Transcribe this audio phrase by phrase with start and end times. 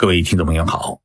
[0.00, 0.98] 各位听众朋友好，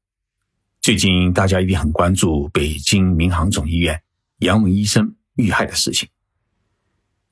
[0.82, 4.02] 最近大家一定很关注北京民航总医院
[4.38, 6.08] 杨文医生遇害的事情。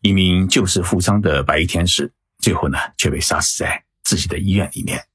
[0.02, 5.07] 一名救死扶伤的白衣天使，最后呢却被杀死在自己的医院里面。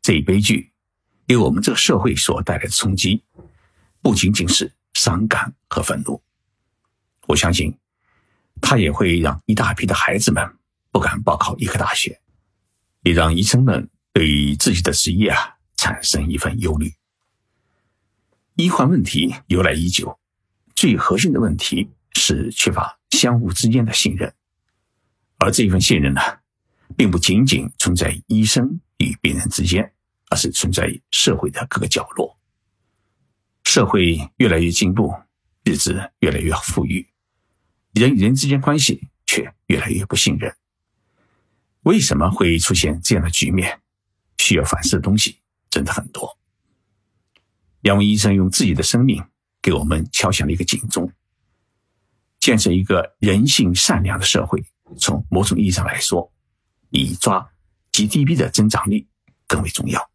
[0.00, 0.72] 这一悲剧
[1.26, 3.22] 给我们这个社会所带来的冲击，
[4.00, 6.22] 不仅仅是伤感和愤怒，
[7.26, 7.76] 我相信，
[8.62, 10.42] 他也会让一大批的孩子们
[10.90, 12.18] 不敢报考医科大学，
[13.02, 15.52] 也让医生们对于自己的职业啊。
[15.86, 16.92] 产生一份忧虑。
[18.56, 20.18] 医患问题由来已久，
[20.74, 24.34] 最核心的问题是缺乏相互之间的信任，
[25.38, 26.20] 而这一份信任呢，
[26.96, 29.94] 并不仅仅存在医生与病人之间，
[30.28, 32.36] 而是存在于社会的各个角落。
[33.62, 35.14] 社会越来越进步，
[35.62, 37.06] 日子越来越富裕，
[37.92, 40.52] 人与人之间关系却越来越不信任。
[41.82, 43.80] 为什么会出现这样的局面？
[44.38, 45.38] 需要反思的东西。
[45.70, 46.38] 真的很多。
[47.80, 49.24] 两位医生用自己的生命
[49.62, 51.12] 给我们敲响了一个警钟。
[52.38, 54.64] 建设一个人性善良的社会，
[54.98, 56.32] 从某种意义上来说，
[56.90, 57.50] 比抓
[57.92, 59.08] GDP 的增长率
[59.48, 60.10] 更为重要。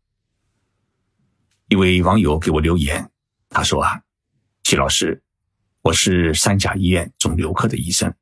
[1.68, 3.12] 一位网友给我留言，
[3.50, 4.02] 他说：“啊，
[4.64, 5.22] 齐老师，
[5.82, 8.14] 我是三甲医院肿瘤科的医生。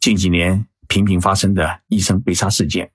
[0.00, 2.92] 近几年频频发生的医生被杀事件，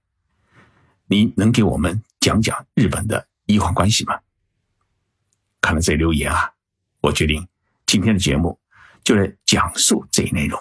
[1.08, 4.19] 您能给我们？”讲讲日本的医患关系吗？
[5.59, 6.52] 看了这留言啊，
[7.02, 7.47] 我决定
[7.88, 8.59] 今天的节目
[9.03, 10.59] 就来讲述这一内容：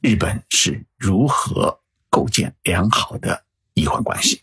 [0.00, 1.78] 日本是如何
[2.10, 4.42] 构建良好的医患关系。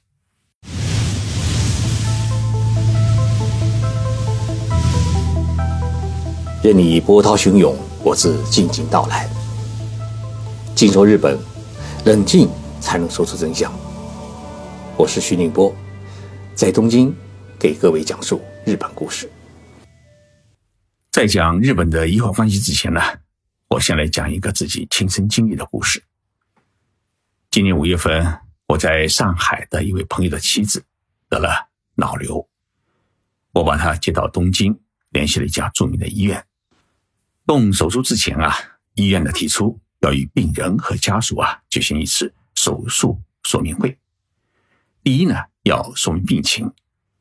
[6.64, 9.30] 任你波涛汹涌，我自静静到来。
[10.74, 11.38] 静说日本，
[12.06, 12.50] 冷静
[12.80, 13.70] 才能说出真相。
[14.96, 15.76] 我是徐宁波。
[16.56, 17.12] 在东京，
[17.59, 19.28] 给各位讲述日本故事。
[21.12, 23.02] 在讲日本的医患关系之前呢，
[23.70, 26.03] 我先来讲一个自己亲身经历的故事。
[27.50, 30.86] 今年五月份，我在上海的一位朋友的妻子
[31.28, 32.47] 得了脑瘤，
[33.52, 36.46] 我把她接到东京，联系了一家著名的医院。
[37.47, 38.53] 动手术之前啊，
[38.94, 43.97] 医院呢提出要与病人和家属啊举行一次手术说明会。
[45.03, 45.35] 第一呢。
[45.63, 46.72] 要说明病情，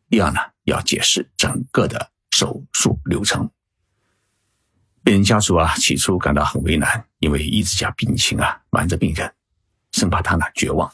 [0.09, 3.51] 第二呢，要解释整个的手术流程。
[5.05, 9.33] 病人家属啊，起初感到很为难，因为一直将病情啊瞒着病人，
[9.93, 10.93] 生怕他呢绝望。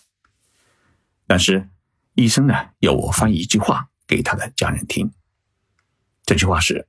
[1.27, 1.69] 但是
[2.15, 5.11] 医生呢要我翻译一句话给他的家人听，
[6.25, 6.87] 这句话是：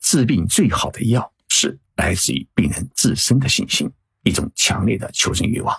[0.00, 3.90] 治病最好的药是来自于病人自身的信心，
[4.22, 5.76] 一种强烈的求生欲望。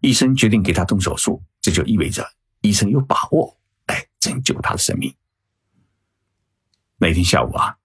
[0.00, 2.28] 医生决定给他动手术，这就意味着。
[2.60, 5.14] 医生有把握来拯救他的生命。
[6.98, 7.78] 那天下午啊，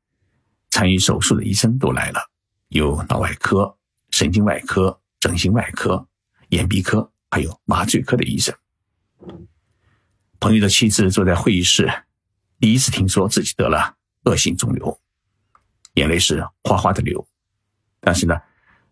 [0.69, 2.29] 参与手术的医生都来了，
[2.67, 3.77] 有脑外科、
[4.11, 6.07] 神经外科、整形外科、
[6.49, 8.53] 眼鼻科，还有麻醉科的医生。
[10.39, 11.89] 朋友的妻子坐在会议室，
[12.59, 14.99] 第一次听说自己得了恶性肿瘤，
[15.93, 17.25] 眼泪是哗哗的流。
[18.01, 18.35] 但是呢，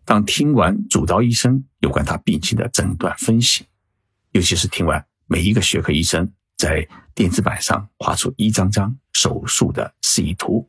[0.06, 3.66] 当听完主刀医生有关他病情的诊断分析，
[4.32, 5.06] 尤其是听完。
[5.26, 10.68] 每一个学科医生在电子板上画出一张张手术的示意图，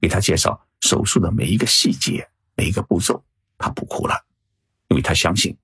[0.00, 3.24] 给他介绍手术的每一个细节、每一个步骤，
[3.58, 4.14] 他不哭了，
[4.88, 5.56] 因为他相信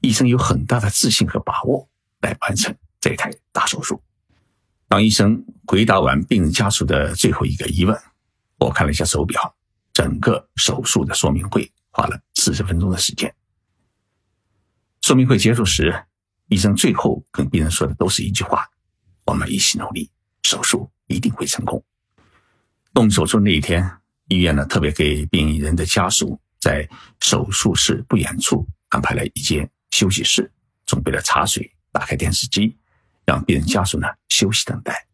[0.00, 1.88] 医生有很大的自信和把握
[2.20, 4.02] 来完成这台大手术。
[4.88, 7.94] 当医生回答完病人家属的最后一个疑问，
[8.58, 9.54] 我看了一下手表，
[9.92, 13.34] 整个手术的说明会花了四十分钟的时间。
[15.02, 16.07] 说明会结束时。
[16.48, 18.66] 医生最后跟病人说的都是一句话
[19.24, 20.10] ：“我们一起努力，
[20.42, 21.82] 手术一定会成功。”
[22.94, 23.88] 动手术那一天，
[24.28, 26.88] 医院呢特别给病人的家属在
[27.20, 30.50] 手术室不远处安排了一间休息室，
[30.86, 32.76] 准备了茶水，打开电视机，
[33.24, 35.06] 让病人家属呢休息等待。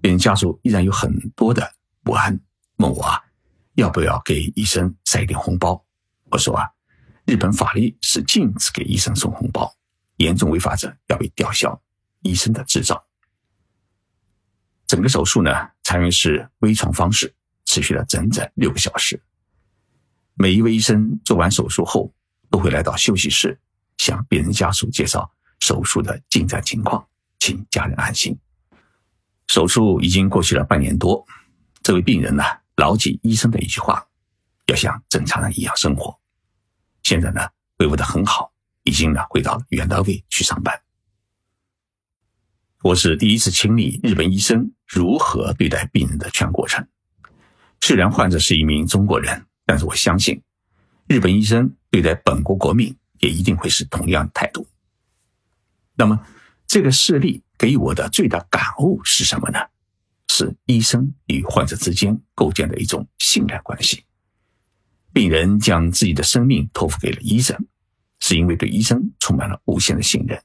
[0.00, 1.70] 病人家属依然有很多的
[2.02, 2.40] 不安，
[2.76, 3.22] 问我啊，
[3.74, 5.84] 要不要给医生塞一点红包？
[6.30, 6.66] 我说啊，
[7.26, 9.72] 日本法律是禁止给医生送红包。
[10.18, 11.80] 严重违法者要被吊销
[12.20, 13.04] 医生的执照。
[14.86, 15.50] 整个手术呢，
[15.82, 17.34] 采用是微创方式，
[17.64, 19.20] 持续了整整六个小时。
[20.34, 22.14] 每一位医生做完手术后，
[22.48, 23.58] 都会来到休息室，
[23.98, 25.30] 向病人家属介绍
[25.60, 27.06] 手术的进展情况，
[27.38, 28.38] 请家人安心。
[29.48, 31.26] 手术已经过去了半年多，
[31.82, 32.42] 这位病人呢，
[32.76, 34.06] 牢记医生的一句话，
[34.66, 36.18] 要像正常人一样生活。
[37.02, 37.40] 现在呢，
[37.78, 38.47] 恢复的很好。
[38.88, 40.80] 已经呢回到原单位去上班。
[42.82, 46.88] 我是第一次亲历日本医生如何对待病人的全过程。
[47.82, 50.40] 虽然患者是一名中国人，但是我相信，
[51.06, 54.66] 日本医生对待本国国民也一定会是同样的态度。
[55.94, 56.26] 那么，
[56.66, 59.58] 这个事例给我的最大感悟是什么呢？
[60.30, 64.04] 是医生与患者之间构建的一种信赖关系。
[65.12, 67.66] 病人将自己的生命托付给了医生，
[68.20, 70.42] 是因为对医生充满了无限的信任，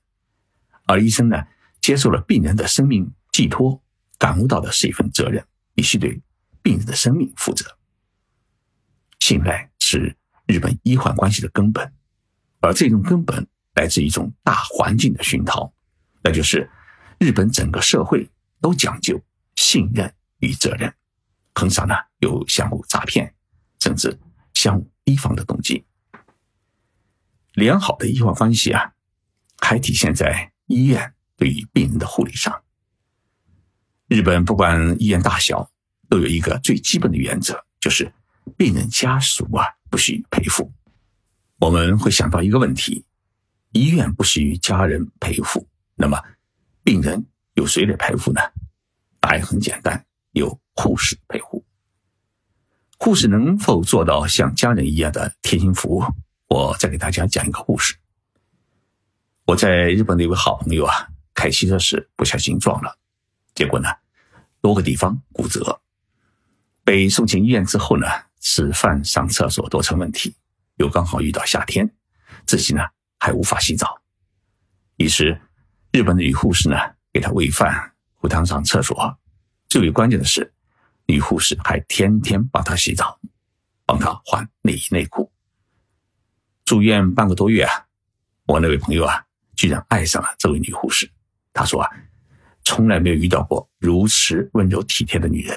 [0.86, 1.44] 而医生呢？
[1.82, 3.84] 接受了病人的生命寄托，
[4.18, 6.22] 感悟到的是一份责任，必须对
[6.62, 7.78] 病人的生命负责。
[9.20, 10.16] 信赖是
[10.46, 11.94] 日本医患关系的根本，
[12.62, 15.74] 而这种根本来自一种大环境的熏陶，
[16.24, 16.70] 那就是
[17.20, 18.32] 日本整个社会
[18.62, 19.22] 都讲究
[19.58, 20.94] 信任与责任，
[21.54, 23.36] 很少呢有相互诈骗，
[23.82, 24.18] 甚至
[24.54, 25.84] 相互提防的动机。
[27.54, 28.94] 良好的医患关系啊，
[29.60, 31.14] 还体现在医院。
[31.36, 32.64] 对于病人的护理上，
[34.08, 35.70] 日本不管医院大小，
[36.08, 38.14] 都有一个最基本的原则，就是
[38.56, 40.72] 病人家属啊不许赔付。
[41.60, 43.04] 我们会想到一个问题：
[43.72, 46.22] 医院不许家人赔付，那么
[46.84, 47.26] 病人
[47.56, 48.40] 由谁来赔付呢？
[49.20, 51.66] 答案很简单，由护士赔付。
[53.00, 56.04] 护士能否做到像家人一样的贴心服务？
[56.54, 57.96] 我再给大家讲一个故事。
[59.46, 61.08] 我在日本的一位好朋友啊。
[61.34, 62.96] 开汽车时不小心撞了，
[63.56, 63.90] 结果呢，
[64.62, 65.82] 多个地方骨折。
[66.84, 68.06] 被送进医院之后呢，
[68.40, 70.36] 吃饭、上厕所都成问题，
[70.76, 71.92] 又刚好遇到夏天，
[72.46, 72.84] 自己呢
[73.20, 74.00] 还无法洗澡。
[74.98, 75.42] 于是，
[75.92, 76.78] 日本的女护士呢
[77.12, 79.18] 给他喂饭、扶他上厕所。
[79.68, 80.54] 最为关键的是，
[81.08, 83.20] 女护士还天天帮他洗澡，
[83.88, 85.32] 帮他换内衣内裤。
[86.66, 87.86] 住院半个多月啊，
[88.46, 89.24] 我那位朋友啊，
[89.56, 91.10] 居然爱上了这位女护士。
[91.54, 91.90] 他说啊，
[92.64, 95.56] 从来没有遇到过如此温柔体贴的女人。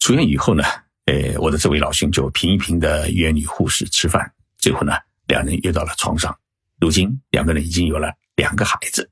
[0.00, 0.64] 出院以后呢，
[1.04, 4.92] 呃，我的这位老兄就频频的约女护士吃饭，最后呢，
[5.26, 6.36] 两人约到了床上。
[6.80, 9.08] 如今两个人已经有了两个孩子。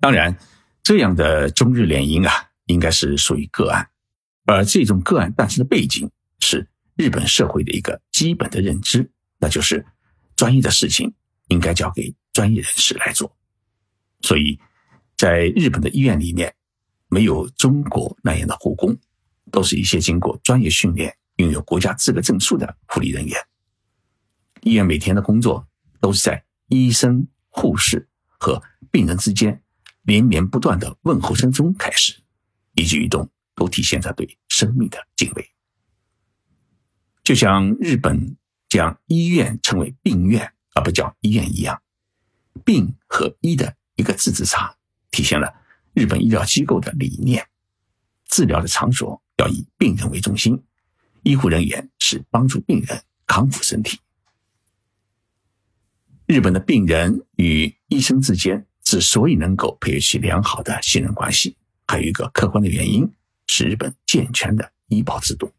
[0.00, 0.36] 当然，
[0.82, 3.88] 这样的中日联姻啊，应该是属于个案，
[4.46, 6.10] 而这种个案诞生的背景
[6.40, 6.66] 是
[6.96, 9.08] 日本社会的一个基本的认知，
[9.42, 9.84] 那就是
[10.36, 11.12] 专业的事情
[11.48, 13.36] 应该交给专业人士来做。
[14.20, 14.56] 所以，
[15.16, 16.54] 在日本的医院里面，
[17.08, 18.96] 没有中国那样的护工，
[19.50, 23.36] 都是一些经过专业训练、拥有国家资格证书的护理人员。
[24.62, 25.66] 医院每天的工作
[26.00, 28.62] 都是在医生、护士和
[28.92, 29.60] 病人之间
[30.02, 32.14] 连绵不断的问候声中开始，
[32.74, 35.50] 一举一动都体现着对生命的敬畏。
[37.24, 38.36] 就像日本
[38.72, 41.82] 将医院称为病院而不叫医院一样，
[42.64, 43.76] 病和医的。
[43.96, 44.74] 一个字之差，
[45.10, 45.54] 体现了
[45.92, 47.46] 日本医疗机构的理念：
[48.24, 50.64] 治疗的场所要以病人为中心，
[51.22, 54.00] 医护人员是帮助病人康复身体。
[56.24, 63.12] 日本的病人与医生之间之所以能够培育起良好的信任关系，还有一个客观的原因
[63.46, 65.52] 是日本健全的医保制度。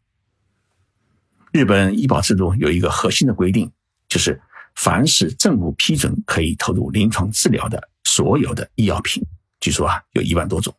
[1.54, 3.70] 日本医保制度有一个核心的规定，
[4.08, 4.42] 就是
[4.74, 7.90] 凡是政府批准可以投入临床治疗的。
[8.02, 9.24] 所有的医药品，
[9.60, 10.76] 据说啊有一万多种，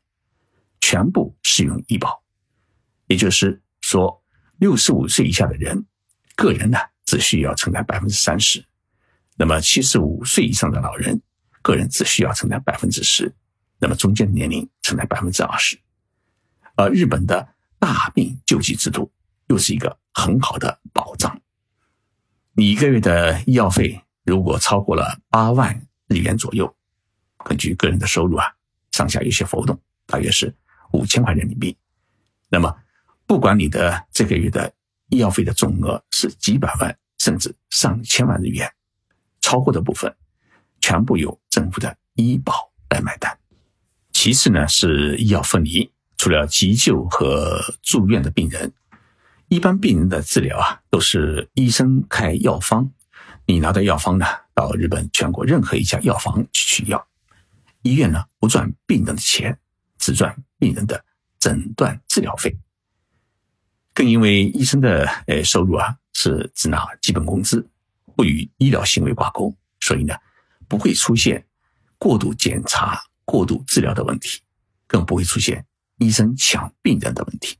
[0.82, 2.22] 全部适用医保。
[3.08, 4.22] 也就是说，
[4.58, 5.86] 六十五岁以下的人，
[6.36, 8.60] 个人呢只需要承担百分之三十；
[9.38, 11.22] 那么七十五岁以上的老人，
[11.62, 13.30] 个人只需要承担百分之十；
[13.80, 15.80] 那么中间的年龄承担百分之二十。
[16.76, 17.48] 而日本的
[17.80, 19.10] 大病救济制度
[19.48, 21.40] 又是一个很好的保障。
[22.54, 26.74] 你一个月的医药费如果超过了八万日元左右。
[27.44, 28.48] 根据个人的收入啊，
[28.92, 30.52] 上下有些浮动，大约是
[30.94, 31.78] 五千块人民币。
[32.50, 32.76] 那么，
[33.28, 34.74] 不管你的这个月的
[35.10, 38.68] 医药费的总额是几百万，甚至上千万日元，
[39.42, 40.16] 超过的部分，
[40.82, 43.38] 全部由政府的医保来买单。
[44.12, 48.74] 其次呢，是医药分离，除了急救和住院的病人，
[49.48, 52.90] 一般病人的治疗啊，都是医生开药方，
[53.46, 57.08] 你拿到药方呢，到日本全国任何一家药房去取药。
[57.84, 59.58] 医院呢不赚病人的钱，
[60.00, 61.06] 只赚病人的
[61.40, 62.58] 诊断治疗费。
[63.94, 67.70] 更因为医生的呃收入啊是只拿基本工资，
[68.16, 70.16] 不与医疗行为挂钩，所以呢
[70.68, 71.46] 不会出现
[72.00, 74.42] 过度检查、过度治疗的问题，
[74.88, 75.64] 更不会出现
[76.00, 77.56] 医生抢病人的问题。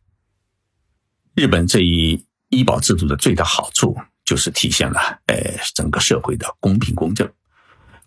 [1.36, 5.36] 日本这一医保制度的最大好处就是体现了呃
[5.74, 7.30] 整个社会的公平公正。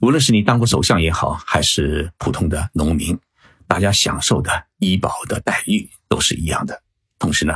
[0.01, 3.19] 无论是你当过首相也好，还是普通的农民，
[3.67, 6.83] 大家享受的医保的待遇都是一样的。
[7.19, 7.55] 同时呢，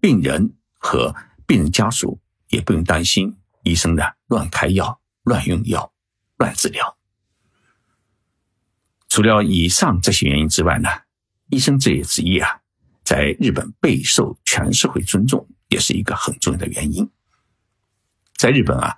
[0.00, 1.14] 病人和
[1.46, 2.20] 病人家属
[2.50, 5.90] 也不用担心医生呢乱开药、乱用药、
[6.36, 6.98] 乱治疗。
[9.08, 10.90] 除了以上这些原因之外呢，
[11.48, 12.60] 医生这一职业啊，
[13.06, 17.08] 在日本备受全社会尊重，也是一个很重要的原因。
[18.36, 18.96] 在日本啊，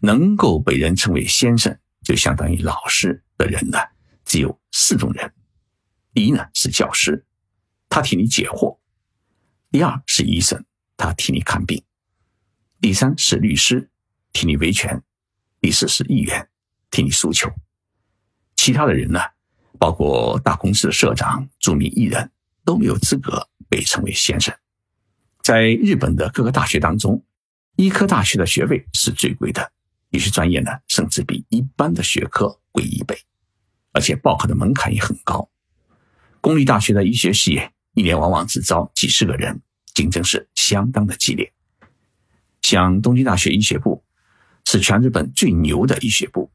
[0.00, 1.78] 能够被人称为先生。
[2.02, 3.78] 就相当于老师的人呢，
[4.24, 5.32] 只有四种人：
[6.14, 7.24] 第一呢是教师，
[7.90, 8.78] 他替你解惑；
[9.70, 10.64] 第二是医生，
[10.96, 11.84] 他替你看病；
[12.80, 13.90] 第三是律师，
[14.32, 14.98] 替你维权；
[15.60, 16.48] 第四是议员，
[16.90, 17.52] 替你诉求。
[18.56, 19.20] 其他的人呢，
[19.78, 22.32] 包括大公司的社长、著名艺人，
[22.64, 24.54] 都没有资格被称为先生。
[25.42, 27.24] 在日本的各个大学当中，
[27.76, 29.72] 医科大学的学位是最贵的。
[30.10, 33.18] 有些专业呢，甚至比一般的学科贵一倍，
[33.92, 35.50] 而且报考的门槛也很高。
[36.40, 37.60] 公立大学的医学系
[37.94, 39.62] 一年往往只招几十个人，
[39.94, 41.52] 竞争是相当的激烈。
[42.60, 44.04] 像东京大学医学部
[44.66, 46.52] 是全日本最牛的医学部，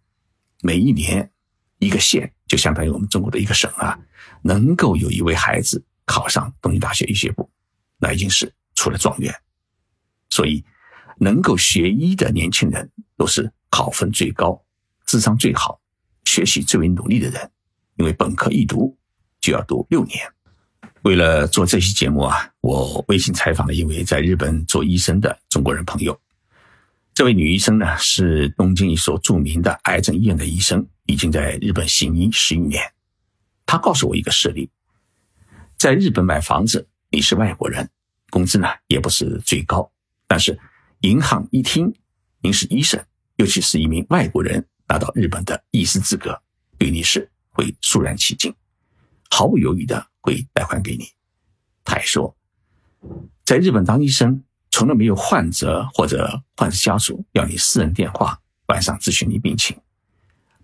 [0.61, 1.31] 每一年
[1.79, 3.99] 一个县就相当于我们中国的一个省啊，
[4.43, 7.47] 能够有一位孩子考上东京大学医学部，
[7.99, 9.31] 那已经是出了状元。
[10.31, 10.65] 所以。
[11.19, 14.63] 能够学医的年轻人都是考分最高、
[15.07, 15.81] 智商最好、
[16.25, 17.51] 学习最为努力的人，
[17.95, 18.95] 因为本科一读
[19.41, 20.19] 就要读六年。
[21.01, 26.15] 为了做这期节目啊，我微信采访了一位在日本做医生的中国人朋友。
[27.15, 32.83] 这位女医生呢，是东京一所著名的癌症医院的医生，已经在日本行医十余年。
[33.65, 34.69] 她告诉我一个事例：
[35.77, 37.89] 在日本买房子，你是外国人，
[38.29, 39.91] 工资呢也不是最高，
[40.27, 40.59] 但是。
[41.01, 41.93] 银行一听
[42.41, 42.99] 您是医生，
[43.35, 46.41] 尤其是一名外国人拿到日本的医师资格，
[46.75, 48.51] 对你是会肃然起敬，
[49.29, 51.05] 毫不犹豫的会贷款给你。
[51.85, 52.35] 他还说，
[53.45, 59.79] 在日本当医生，从来没有患者或者患者家属要你私人电话晚上咨询你病情，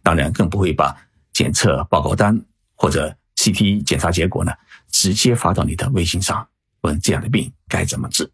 [0.02, 0.98] 当然更不会把
[1.32, 2.44] 检测报告单
[2.74, 4.52] 或者 CT 检查结果呢
[4.94, 6.48] 直接发到你的微信上，
[6.82, 8.32] 问这样的病该怎么治。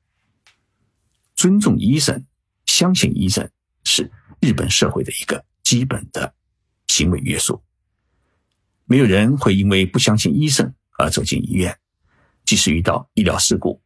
[1.33, 2.25] 尊重医生，
[2.65, 3.49] 相信医生
[3.85, 4.11] 是
[4.41, 6.35] 日本社会的一个基本的
[6.87, 7.63] 行为约束。
[8.83, 11.79] 没有人会因为不相信医生而走进医院，
[12.43, 13.81] 即使遇到医疗事故，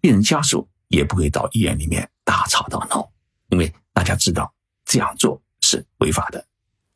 [0.00, 3.12] 病人家属也不会到医院里面大吵大闹，
[3.50, 4.52] 因为大家知道
[4.86, 6.44] 这样做是违法的。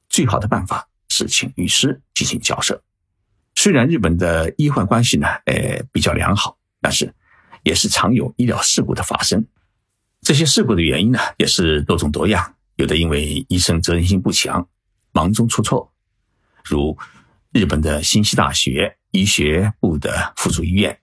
[0.09, 2.83] 最好的办法是请律师进行交涉。
[3.61, 7.13] 虽然日本的医患关系呢，呃，比较良好，但是
[7.65, 9.45] 也是常有医疗事故的发生。
[10.23, 12.55] 这些事故的原因呢，也是多种多样。
[12.77, 14.69] 有的因为医生责任心不强，
[15.11, 15.93] 忙中出错，
[16.63, 16.97] 如
[17.51, 20.97] 日本的新西大学医学部的附属医院，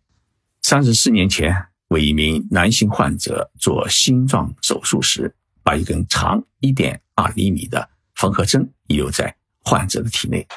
[0.61, 1.53] 三十四年前
[1.89, 10.47] 为一名男性患者做心脏手术时，把一根长一点二厘米的缝合针遗留在患者的体内，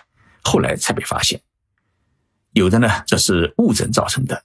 [0.44, 1.40] 后来才被发现。
[2.58, 4.42] 有的呢，这是误诊造成的，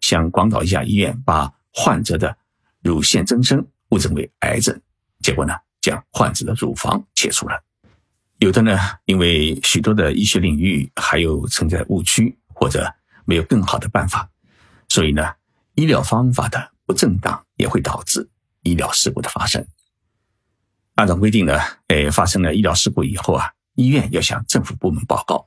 [0.00, 2.36] 像广岛一家医院把患者的。
[2.84, 4.76] 乳腺增生误诊为癌症，
[5.20, 7.62] 结果呢，将患者的乳房切除了。
[8.38, 12.92] 有的呢，因为许多的医学领域还有存在误区或者
[13.24, 14.28] 没有更好的办法，
[14.88, 15.34] 所以呢，
[15.76, 18.28] 医疗方法的不正当也会导致
[18.64, 19.64] 医疗事故的发生。
[20.96, 21.56] 按照规定呢，
[21.86, 25.46] 哎，发生了医疗事故以后啊，医院要向政府部门报告，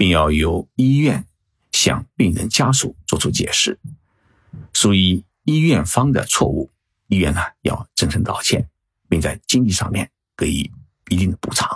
[0.00, 1.26] 并要由医院
[1.72, 3.78] 向病人家属作出解释，
[4.72, 5.22] 属于。
[5.44, 6.70] 医院方的错误，
[7.08, 8.68] 医院呢要真诚道歉，
[9.08, 10.70] 并在经济上面给予
[11.08, 11.66] 一定的补偿。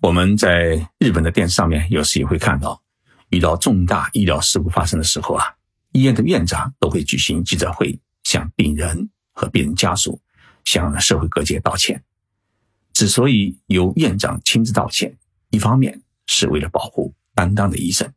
[0.00, 2.82] 我们在日本的电视上面有时也会看到，
[3.28, 5.44] 遇到重大医疗事故发生的时候啊，
[5.92, 10.20] 医院的院长都会举行记者会，向病人和病人家属、
[10.64, 12.02] 向社会各界道歉。
[12.92, 15.16] 之所以由院长亲自道歉，
[15.50, 16.02] 一方面
[16.32, 18.14] 是为了保护担当的医生，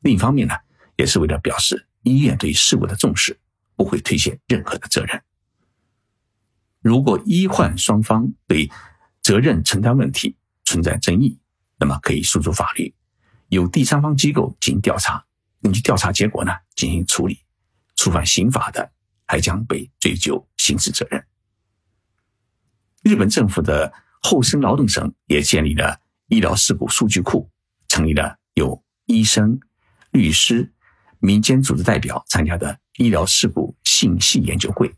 [0.00, 0.54] 另一方面呢，
[0.96, 1.86] 也是为了表示。
[2.02, 3.38] 医院对事故的重视，
[3.76, 5.22] 不会推卸任何的责任。
[6.80, 8.70] 如果医患双方对
[9.22, 11.38] 责任承担问题存在争议，
[11.78, 12.94] 那么可以诉诸法律，
[13.48, 15.24] 由第三方机构进行调查，
[15.62, 17.40] 根据调查结果呢进行处理。
[17.96, 18.92] 触犯刑法的，
[19.26, 21.24] 还将被追究刑事责任。
[23.02, 27.50] 日本政府的厚生劳动省也建立了医疗事故数据库，
[27.88, 29.60] 成立了有医生、
[30.10, 30.70] 律师。
[31.20, 34.94] 民间组织代表参加的医疗事故信息研究会，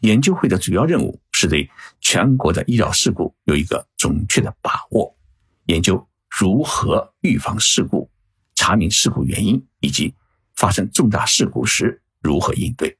[0.00, 1.70] 研究会的主要任务是对
[2.02, 5.16] 全国的医疗事故有一个准确的把握，
[5.64, 8.10] 研究如何预防事故、
[8.54, 10.14] 查明事故原因以及
[10.56, 12.98] 发生重大事故时如何应对。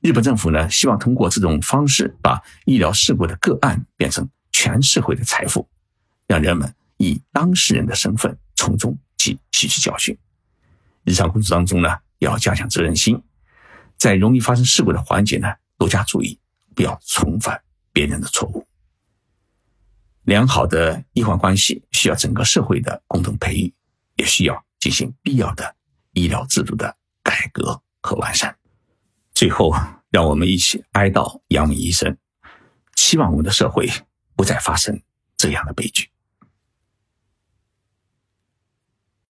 [0.00, 4.28] 日本政府呢，希望通过这种方式，把医疗事故的个案变成
[4.62, 5.68] 全社会的财富，
[6.28, 10.16] 让人们以当事人的身份从中去吸取教训。
[11.02, 11.88] 日常工作当中呢，
[12.20, 13.20] 要加强责任心，
[13.98, 16.38] 在容易发生事故的环节呢，多加注意，
[16.76, 17.60] 不要重犯
[17.92, 18.64] 别人的错误。
[20.22, 23.74] 良好的医患关系需要整个社会的共同培育，
[24.14, 25.74] 也需要进行必要的
[26.12, 28.56] 医疗制度的改革和完善。
[29.34, 29.74] 最后，
[30.10, 32.16] 让我们一起哀悼杨明医生，
[32.94, 33.90] 希望我们的社会
[34.42, 35.00] 不再发生
[35.36, 36.10] 这样的悲剧。